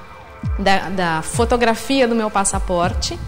da, 0.58 0.90
da 0.90 1.22
fotografia 1.22 2.06
do 2.06 2.14
meu 2.14 2.30
passaporte, 2.30 3.18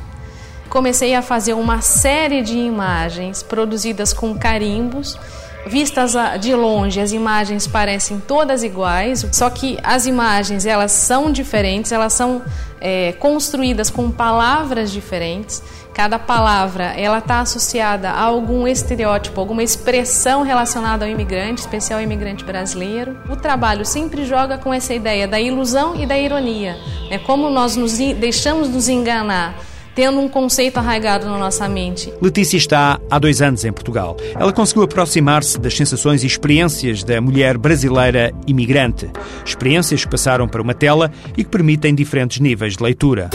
comecei 0.69 1.15
a 1.15 1.23
fazer 1.23 1.55
uma 1.55 1.81
série 1.81 2.43
de 2.43 2.59
imagens 2.59 3.43
produzidas 3.43 4.13
com 4.13 4.39
carimbos 4.39 5.19
Vistas 5.67 6.15
de 6.41 6.55
longe, 6.55 7.01
as 7.01 7.13
imagens 7.13 7.67
parecem 7.67 8.21
todas 8.21 8.63
iguais, 8.63 9.27
só 9.33 9.49
que 9.49 9.79
as 9.83 10.07
imagens 10.07 10.67
elas 10.67 10.93
são 10.93 11.33
diferentes, 11.33 11.91
elas 11.91 12.13
são 12.13 12.43
é, 12.81 13.13
construídas 13.13 13.89
com 13.89 14.11
palavras 14.11 14.93
diferentes. 14.93 15.63
Cada 15.95 16.19
palavra 16.19 16.87
ela 16.99 17.19
está 17.19 17.41
associada 17.41 18.11
a 18.11 18.21
algum 18.21 18.67
estereótipo, 18.67 19.41
alguma 19.41 19.63
expressão 19.63 20.43
relacionada 20.43 21.05
ao 21.05 21.11
imigrante, 21.11 21.61
especial 21.61 21.99
ao 21.99 22.05
imigrante 22.05 22.45
brasileiro. 22.45 23.17
O 23.31 23.37
trabalho 23.37 23.87
sempre 23.87 24.27
joga 24.27 24.59
com 24.59 24.75
essa 24.75 24.93
ideia 24.93 25.27
da 25.27 25.41
ilusão 25.41 25.95
e 25.95 26.05
da 26.05 26.19
ironia. 26.19 26.77
É 27.11 27.19
como 27.19 27.49
nós 27.49 27.77
nos 27.77 27.97
deixamos 27.97 28.69
nos 28.69 28.89
enganar 28.89 29.55
tendo 29.95 30.19
um 30.21 30.29
conceito 30.29 30.79
arraigado 30.79 31.27
na 31.27 31.39
nossa 31.39 31.69
mente. 31.69 32.13
Letícia 32.21 32.57
está 32.57 33.01
há 33.11 33.19
dois 33.19 33.41
anos 33.41 33.65
em 33.65 33.73
Portugal. 33.73 34.17
Ela 34.35 34.53
conseguiu 34.53 34.83
aproximar-se 34.83 35.59
das 35.59 35.77
sensações 35.77 36.25
e 36.25 36.27
experiências 36.27 37.05
da 37.05 37.21
mulher 37.21 37.57
brasileira 37.57 38.33
imigrante. 38.47 39.11
Experiências 39.45 40.05
que 40.05 40.11
passaram 40.11 40.49
para 40.49 40.61
uma 40.61 40.75
tela 40.75 41.13
e 41.37 41.45
que 41.45 41.51
permitem 41.51 41.95
diferentes 41.95 42.41
níveis 42.41 42.77
de 42.77 42.83
leitura. 42.83 43.31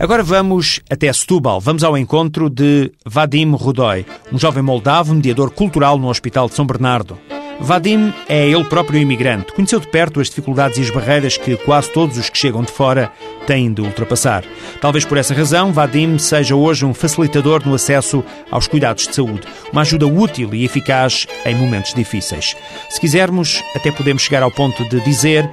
Agora 0.00 0.22
vamos 0.22 0.80
até 0.88 1.12
Setúbal. 1.12 1.60
Vamos 1.60 1.82
ao 1.82 1.98
encontro 1.98 2.48
de 2.48 2.92
Vadim 3.04 3.50
Rudoy, 3.50 4.06
um 4.32 4.38
jovem 4.38 4.62
moldavo 4.62 5.12
mediador 5.12 5.50
cultural 5.50 5.98
no 5.98 6.08
Hospital 6.08 6.48
de 6.48 6.54
São 6.54 6.64
Bernardo. 6.64 7.18
Vadim 7.60 8.14
é 8.28 8.46
ele 8.48 8.62
próprio 8.62 9.00
imigrante. 9.00 9.52
Conheceu 9.52 9.80
de 9.80 9.88
perto 9.88 10.20
as 10.20 10.28
dificuldades 10.28 10.78
e 10.78 10.82
as 10.82 10.90
barreiras 10.90 11.36
que 11.36 11.56
quase 11.56 11.90
todos 11.90 12.16
os 12.16 12.30
que 12.30 12.38
chegam 12.38 12.62
de 12.62 12.70
fora 12.70 13.10
têm 13.44 13.72
de 13.72 13.80
ultrapassar. 13.80 14.44
Talvez 14.80 15.04
por 15.04 15.18
essa 15.18 15.34
razão, 15.34 15.72
Vadim 15.72 16.16
seja 16.16 16.54
hoje 16.54 16.86
um 16.86 16.94
facilitador 16.94 17.66
no 17.66 17.74
acesso 17.74 18.22
aos 18.52 18.68
cuidados 18.68 19.08
de 19.08 19.16
saúde, 19.16 19.48
uma 19.72 19.80
ajuda 19.80 20.06
útil 20.06 20.54
e 20.54 20.64
eficaz 20.64 21.26
em 21.44 21.56
momentos 21.56 21.92
difíceis. 21.92 22.56
Se 22.88 23.00
quisermos, 23.00 23.64
até 23.74 23.90
podemos 23.90 24.22
chegar 24.22 24.44
ao 24.44 24.50
ponto 24.52 24.88
de 24.88 25.00
dizer 25.00 25.50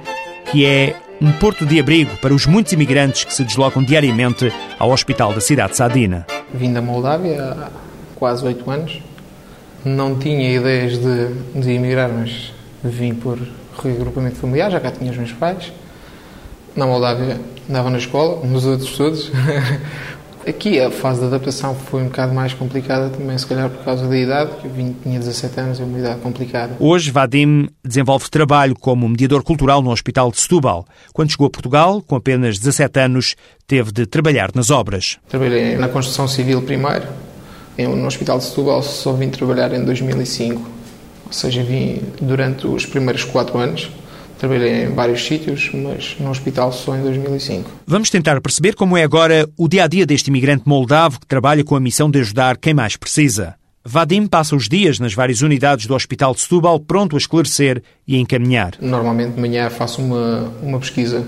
que 0.52 0.64
é 0.64 0.94
um 1.20 1.32
porto 1.32 1.64
de 1.64 1.80
abrigo 1.80 2.16
para 2.18 2.34
os 2.34 2.46
muitos 2.46 2.72
imigrantes 2.72 3.24
que 3.24 3.32
se 3.32 3.44
deslocam 3.44 3.82
diariamente 3.82 4.52
ao 4.78 4.90
hospital 4.90 5.32
da 5.32 5.40
cidade 5.40 5.70
de 5.70 5.76
Sadina. 5.76 6.26
Vim 6.52 6.72
da 6.72 6.82
Moldávia 6.82 7.42
há 7.42 7.70
quase 8.14 8.44
oito 8.44 8.70
anos. 8.70 9.00
Não 9.84 10.18
tinha 10.18 10.54
ideias 10.54 10.98
de, 10.98 11.28
de 11.60 11.72
emigrar, 11.72 12.10
mas 12.10 12.52
vim 12.82 13.14
por 13.14 13.38
reagrupamento 13.82 14.36
familiar, 14.36 14.70
já 14.70 14.80
cá 14.80 14.90
tinha 14.90 15.10
os 15.10 15.16
meus 15.16 15.32
pais. 15.32 15.72
Na 16.74 16.86
Moldávia 16.86 17.40
andava 17.68 17.90
na 17.90 17.98
escola, 17.98 18.36
como 18.40 18.56
os 18.56 18.66
outros 18.66 18.96
todos. 18.96 19.30
Aqui 20.46 20.78
a 20.78 20.92
fase 20.92 21.18
de 21.18 21.26
adaptação 21.26 21.74
foi 21.74 22.02
um 22.02 22.04
bocado 22.04 22.32
mais 22.32 22.54
complicada 22.54 23.10
também, 23.10 23.36
se 23.36 23.44
calhar 23.44 23.68
por 23.68 23.84
causa 23.84 24.06
da 24.06 24.16
idade, 24.16 24.52
que 24.60 24.66
eu 24.66 24.70
vim, 24.70 24.94
tinha 25.02 25.18
17 25.18 25.58
anos, 25.58 25.80
é 25.80 25.82
uma 25.82 25.98
idade 25.98 26.20
complicada. 26.20 26.76
Hoje, 26.78 27.10
Vadim 27.10 27.68
desenvolve 27.84 28.30
trabalho 28.30 28.76
como 28.78 29.08
mediador 29.08 29.42
cultural 29.42 29.82
no 29.82 29.90
Hospital 29.90 30.30
de 30.30 30.38
Setúbal. 30.38 30.86
Quando 31.12 31.32
chegou 31.32 31.48
a 31.48 31.50
Portugal, 31.50 32.00
com 32.00 32.14
apenas 32.14 32.60
17 32.60 33.00
anos, 33.00 33.34
teve 33.66 33.90
de 33.90 34.06
trabalhar 34.06 34.50
nas 34.54 34.70
obras. 34.70 35.18
Trabalhei 35.28 35.76
na 35.76 35.88
construção 35.88 36.28
civil 36.28 36.62
primeiro. 36.62 37.08
No 37.76 38.06
Hospital 38.06 38.38
de 38.38 38.44
Setúbal 38.44 38.84
só 38.84 39.12
vim 39.14 39.28
trabalhar 39.30 39.72
em 39.72 39.84
2005, 39.84 40.62
ou 41.26 41.32
seja, 41.32 41.64
vim 41.64 42.00
durante 42.20 42.68
os 42.68 42.86
primeiros 42.86 43.24
quatro 43.24 43.58
anos 43.58 43.90
Trabalhei 44.38 44.84
em 44.84 44.94
vários 44.94 45.24
sítios, 45.24 45.70
mas 45.72 46.16
no 46.20 46.30
hospital 46.30 46.70
só 46.70 46.94
em 46.94 47.02
2005. 47.02 47.70
Vamos 47.86 48.10
tentar 48.10 48.40
perceber 48.40 48.74
como 48.74 48.96
é 48.96 49.02
agora 49.02 49.48
o 49.56 49.66
dia 49.66 49.84
a 49.84 49.86
dia 49.86 50.04
deste 50.04 50.28
imigrante 50.28 50.64
moldavo 50.66 51.20
que 51.20 51.26
trabalha 51.26 51.64
com 51.64 51.74
a 51.74 51.80
missão 51.80 52.10
de 52.10 52.20
ajudar 52.20 52.58
quem 52.58 52.74
mais 52.74 52.96
precisa. 52.96 53.54
Vadim 53.82 54.26
passa 54.26 54.56
os 54.56 54.68
dias 54.68 54.98
nas 54.98 55.14
várias 55.14 55.42
unidades 55.42 55.86
do 55.86 55.94
Hospital 55.94 56.34
de 56.34 56.40
Setúbal 56.40 56.80
pronto 56.80 57.14
a 57.14 57.18
esclarecer 57.18 57.82
e 58.06 58.16
a 58.16 58.18
encaminhar. 58.18 58.74
Normalmente 58.80 59.34
de 59.34 59.40
manhã 59.40 59.70
faço 59.70 60.02
uma, 60.02 60.52
uma 60.60 60.80
pesquisa 60.80 61.26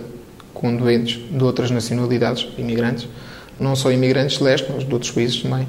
com 0.52 0.76
doentes 0.76 1.20
de 1.30 1.42
outras 1.42 1.70
nacionalidades, 1.70 2.48
imigrantes, 2.58 3.08
não 3.60 3.76
só 3.76 3.92
imigrantes 3.92 4.40
leste, 4.40 4.68
mas 4.74 4.84
de 4.84 4.92
outros 4.92 5.12
países 5.12 5.40
também. 5.40 5.68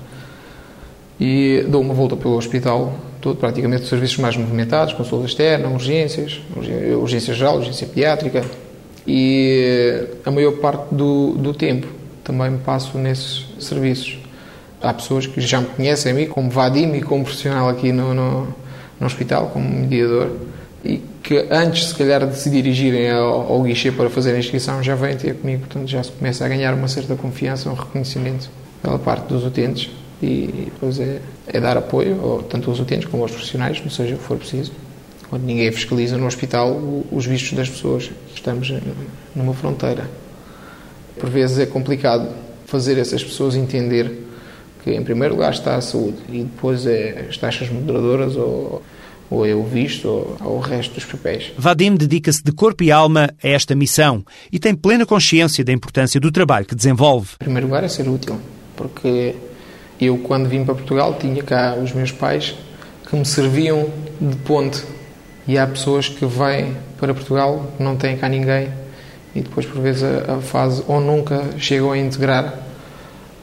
E 1.19 1.63
dou 1.69 1.81
uma 1.81 1.93
volta 1.93 2.17
pelo 2.17 2.35
hospital 2.35 2.99
todo, 3.21 3.37
praticamente 3.37 3.83
os 3.83 3.89
serviços 3.89 4.17
mais 4.17 4.35
movimentados, 4.35 4.93
consulta 4.93 5.25
externa, 5.25 5.67
urgências, 5.67 6.41
urgência 6.99 7.33
geral, 7.33 7.57
urgência 7.57 7.87
pediátrica 7.87 8.43
e 9.05 10.07
a 10.25 10.31
maior 10.31 10.53
parte 10.53 10.93
do, 10.93 11.33
do 11.33 11.53
tempo 11.53 11.87
também 12.23 12.57
passo 12.57 12.97
nesses 12.97 13.45
serviços. 13.59 14.19
Há 14.81 14.93
pessoas 14.93 15.27
que 15.27 15.41
já 15.41 15.59
me 15.59 15.67
conhecem 15.67 16.11
a 16.11 16.15
mim 16.15 16.27
como 16.27 16.49
Vadim 16.49 16.93
e 16.93 17.01
como 17.01 17.23
profissional 17.23 17.67
aqui 17.67 17.91
no, 17.91 18.13
no, 18.13 18.47
no 18.99 19.05
hospital, 19.05 19.47
como 19.47 19.67
mediador, 19.67 20.31
e 20.85 21.01
que 21.21 21.47
antes, 21.51 21.89
se 21.89 21.95
calhar, 21.95 22.25
de 22.25 22.37
se 22.37 22.49
dirigirem 22.49 23.09
ao, 23.11 23.51
ao 23.51 23.61
guichê 23.63 23.91
para 23.91 24.09
fazer 24.09 24.33
a 24.33 24.39
inscrição, 24.39 24.81
já 24.81 24.95
vêm 24.95 25.17
ter 25.17 25.35
comigo, 25.35 25.65
portanto 25.65 25.89
já 25.89 26.01
se 26.01 26.11
começa 26.11 26.45
a 26.45 26.47
ganhar 26.47 26.73
uma 26.73 26.87
certa 26.87 27.15
confiança, 27.15 27.69
um 27.69 27.73
reconhecimento 27.73 28.49
pela 28.81 28.97
parte 28.97 29.27
dos 29.27 29.43
utentes 29.43 29.89
e 30.21 30.65
depois 30.65 30.99
é, 30.99 31.21
é 31.47 31.59
dar 31.59 31.77
apoio, 31.77 32.43
tanto 32.49 32.69
aos 32.69 32.79
utentes 32.79 33.07
como 33.09 33.23
aos 33.23 33.31
profissionais, 33.31 33.81
não 33.81 33.89
seja 33.89 34.15
o 34.15 34.17
que 34.17 34.23
for 34.23 34.37
preciso. 34.37 34.71
Quando 35.29 35.43
ninguém 35.43 35.71
fiscaliza 35.71 36.17
no 36.17 36.25
hospital 36.25 36.79
os 37.11 37.25
vistos 37.25 37.53
das 37.53 37.69
pessoas, 37.69 38.09
estamos 38.35 38.73
numa 39.35 39.53
fronteira. 39.53 40.09
Por 41.19 41.29
vezes 41.29 41.59
é 41.59 41.65
complicado 41.65 42.29
fazer 42.65 42.97
essas 42.97 43.23
pessoas 43.23 43.55
entender 43.55 44.27
que, 44.83 44.91
em 44.91 45.03
primeiro 45.03 45.35
lugar, 45.35 45.51
está 45.51 45.75
a 45.75 45.81
saúde 45.81 46.17
e 46.29 46.43
depois 46.43 46.85
é 46.85 47.27
as 47.29 47.37
taxas 47.37 47.69
moderadoras 47.69 48.35
ou, 48.35 48.81
ou 49.29 49.45
é 49.45 49.53
o 49.53 49.63
visto 49.63 50.07
ou, 50.07 50.37
ou 50.43 50.57
o 50.57 50.59
resto 50.59 50.95
dos 50.95 51.05
papéis. 51.05 51.51
Vadim 51.57 51.95
dedica-se 51.95 52.43
de 52.43 52.51
corpo 52.51 52.83
e 52.83 52.91
alma 52.91 53.29
a 53.43 53.47
esta 53.47 53.75
missão 53.75 54.23
e 54.51 54.57
tem 54.57 54.73
plena 54.73 55.05
consciência 55.05 55.63
da 55.63 55.71
importância 55.71 56.19
do 56.19 56.31
trabalho 56.31 56.65
que 56.65 56.75
desenvolve. 56.75 57.29
Em 57.35 57.45
primeiro 57.45 57.67
lugar, 57.67 57.83
é 57.83 57.87
ser 57.87 58.07
útil, 58.07 58.39
porque 58.75 59.35
eu, 59.99 60.17
quando 60.17 60.47
vim 60.47 60.63
para 60.63 60.75
Portugal, 60.75 61.15
tinha 61.19 61.43
cá 61.43 61.75
os 61.75 61.91
meus 61.91 62.11
pais 62.11 62.55
que 63.09 63.15
me 63.15 63.25
serviam 63.25 63.89
de 64.19 64.35
ponte. 64.37 64.83
E 65.47 65.57
há 65.57 65.65
pessoas 65.65 66.07
que 66.07 66.25
vêm 66.25 66.77
para 66.97 67.13
Portugal, 67.13 67.65
não 67.79 67.95
têm 67.95 68.15
cá 68.15 68.29
ninguém, 68.29 68.69
e 69.35 69.41
depois, 69.41 69.65
por 69.65 69.81
vezes, 69.81 70.03
a, 70.03 70.35
a 70.35 70.41
fase 70.41 70.83
ou 70.87 71.01
nunca 71.01 71.43
chegam 71.57 71.91
a 71.91 71.97
integrar, 71.97 72.53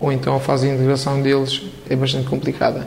ou 0.01 0.13
então 0.13 0.37
a 0.37 0.41
fase 0.41 0.67
de 0.67 0.75
integração 0.75 1.21
deles 1.21 1.63
é 1.89 1.97
bastante 1.97 2.27
complicada. 2.29 2.87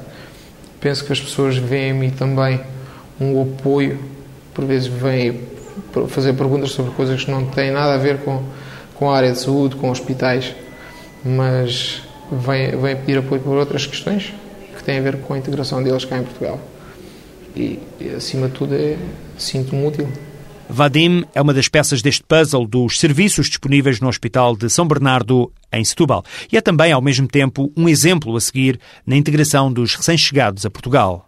penso 0.79 1.03
que 1.03 1.11
as 1.11 1.19
pessoas 1.19 1.57
veem 1.57 1.89
em 1.89 1.93
mim 1.93 2.09
também 2.09 2.59
um 3.19 3.41
apoio, 3.41 3.99
por 4.53 4.65
vezes 4.65 4.87
vêm 4.87 5.41
fazer 6.07 6.33
perguntas 6.33 6.71
sobre 6.71 6.91
coisas 6.93 7.23
que 7.23 7.31
não 7.31 7.45
têm 7.45 7.71
nada 7.71 7.93
a 7.95 7.97
ver 7.97 8.19
com, 8.19 8.43
com 8.95 9.09
a 9.09 9.17
área 9.17 9.31
de 9.31 9.39
saúde, 9.39 9.75
com 9.75 9.89
hospitais, 9.89 10.55
mas 11.23 12.01
vêm, 12.31 12.71
vêm 12.77 12.95
pedir 12.95 13.17
apoio 13.17 13.41
por 13.41 13.57
outras 13.57 13.85
questões 13.85 14.33
que 14.75 14.83
têm 14.83 14.99
a 14.99 15.01
ver 15.01 15.17
com 15.21 15.33
a 15.33 15.37
integração 15.37 15.83
deles 15.83 16.05
cá 16.05 16.17
em 16.17 16.23
Portugal. 16.23 16.59
E, 17.55 17.79
e 17.99 18.09
acima 18.09 18.47
de 18.47 18.53
tudo, 18.53 18.75
é, 18.75 18.97
sinto-me 19.37 19.85
útil. 19.85 20.07
Vadim 20.69 21.25
é 21.33 21.41
uma 21.41 21.53
das 21.53 21.67
peças 21.67 22.01
deste 22.01 22.23
puzzle 22.23 22.67
dos 22.67 22.99
serviços 22.99 23.47
disponíveis 23.47 23.99
no 23.99 24.07
Hospital 24.07 24.55
de 24.55 24.69
São 24.69 24.87
Bernardo, 24.87 25.51
em 25.73 25.83
Setúbal. 25.83 26.23
E 26.51 26.57
é 26.57 26.61
também, 26.61 26.91
ao 26.91 27.01
mesmo 27.01 27.27
tempo, 27.27 27.71
um 27.75 27.89
exemplo 27.89 28.35
a 28.35 28.39
seguir 28.39 28.79
na 29.05 29.15
integração 29.15 29.73
dos 29.73 29.95
recém-chegados 29.95 30.67
a 30.67 30.69
Portugal. 30.69 31.25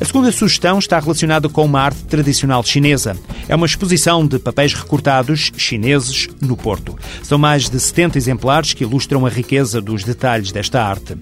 A 0.00 0.04
segunda 0.04 0.32
sugestão 0.32 0.78
está 0.80 0.98
relacionada 0.98 1.48
com 1.48 1.64
uma 1.64 1.80
arte 1.80 2.02
tradicional 2.04 2.64
chinesa. 2.64 3.16
É 3.48 3.54
uma 3.54 3.66
exposição 3.66 4.26
de 4.26 4.40
papéis 4.40 4.74
recortados 4.74 5.52
chineses 5.56 6.28
no 6.40 6.56
Porto. 6.56 6.98
São 7.22 7.38
mais 7.38 7.70
de 7.70 7.78
70 7.78 8.18
exemplares 8.18 8.74
que 8.74 8.82
ilustram 8.82 9.24
a 9.24 9.28
riqueza 9.28 9.80
dos 9.80 10.02
detalhes 10.02 10.50
desta 10.50 10.82
arte. 10.82 11.16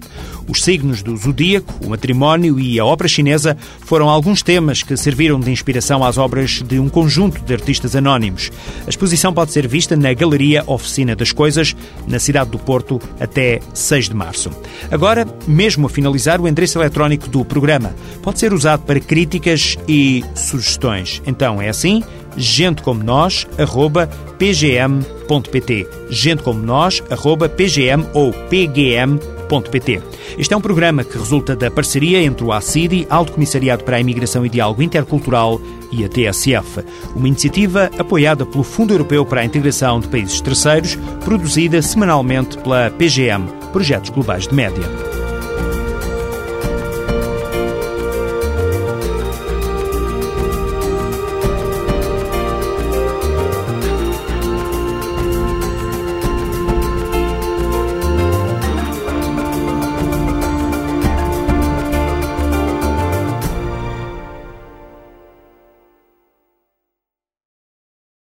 Os 0.49 0.63
signos 0.63 1.03
do 1.03 1.15
zodíaco, 1.15 1.85
o 1.85 1.89
matrimónio 1.89 2.59
e 2.59 2.79
a 2.79 2.85
ópera 2.85 3.07
chinesa 3.07 3.55
foram 3.81 4.09
alguns 4.09 4.41
temas 4.41 4.81
que 4.81 4.97
serviram 4.97 5.39
de 5.39 5.51
inspiração 5.51 6.03
às 6.03 6.17
obras 6.17 6.63
de 6.63 6.79
um 6.79 6.89
conjunto 6.89 7.41
de 7.41 7.53
artistas 7.53 7.95
anónimos. 7.95 8.49
A 8.87 8.89
exposição 8.89 9.31
pode 9.31 9.51
ser 9.51 9.67
vista 9.67 9.95
na 9.95 10.13
Galeria 10.13 10.63
Oficina 10.65 11.15
das 11.15 11.31
Coisas, 11.31 11.75
na 12.07 12.17
cidade 12.17 12.49
do 12.49 12.57
Porto, 12.57 12.99
até 13.19 13.59
6 13.73 14.09
de 14.09 14.15
março. 14.15 14.49
Agora, 14.89 15.27
mesmo 15.47 15.85
a 15.85 15.89
finalizar, 15.89 16.41
o 16.41 16.47
endereço 16.47 16.79
eletrónico 16.79 17.29
do 17.29 17.45
programa 17.45 17.93
pode 18.21 18.39
ser 18.39 18.51
usado 18.51 18.62
usado 18.63 18.83
para 18.83 18.99
críticas 18.99 19.77
e 19.89 20.23
sugestões. 20.35 21.21
Então 21.25 21.61
é 21.61 21.67
assim, 21.67 22.01
gente 22.37 22.81
como 22.81 23.03
nós, 23.03 23.45
arroba 23.57 24.07
pgm.pt. 24.37 25.87
Gente 26.09 26.43
como 26.43 26.61
nós, 26.61 27.03
arroba 27.09 27.49
pgm 27.49 28.05
ou 28.13 28.31
pgm.pt. 28.31 30.01
Este 30.37 30.53
é 30.53 30.57
um 30.57 30.61
programa 30.61 31.03
que 31.03 31.17
resulta 31.17 31.57
da 31.57 31.69
parceria 31.69 32.23
entre 32.23 32.45
o 32.45 32.53
ACIDI, 32.53 33.05
Alto 33.09 33.33
Comissariado 33.33 33.83
para 33.83 33.97
a 33.97 33.99
Imigração 33.99 34.45
e 34.45 34.49
Diálogo 34.49 34.81
Intercultural, 34.81 35.59
e 35.91 36.03
a 36.03 36.09
TSF, 36.09 36.83
uma 37.15 37.27
iniciativa 37.27 37.91
apoiada 37.99 38.45
pelo 38.47 38.63
Fundo 38.63 38.93
Europeu 38.95 39.23
para 39.25 39.41
a 39.41 39.45
Integração 39.45 39.99
de 39.99 40.07
Países 40.07 40.41
Terceiros, 40.41 40.97
produzida 41.23 41.81
semanalmente 41.81 42.57
pela 42.57 42.89
PGM, 42.89 43.45
Projetos 43.71 44.09
Globais 44.09 44.47
de 44.47 44.55
Média. 44.55 45.12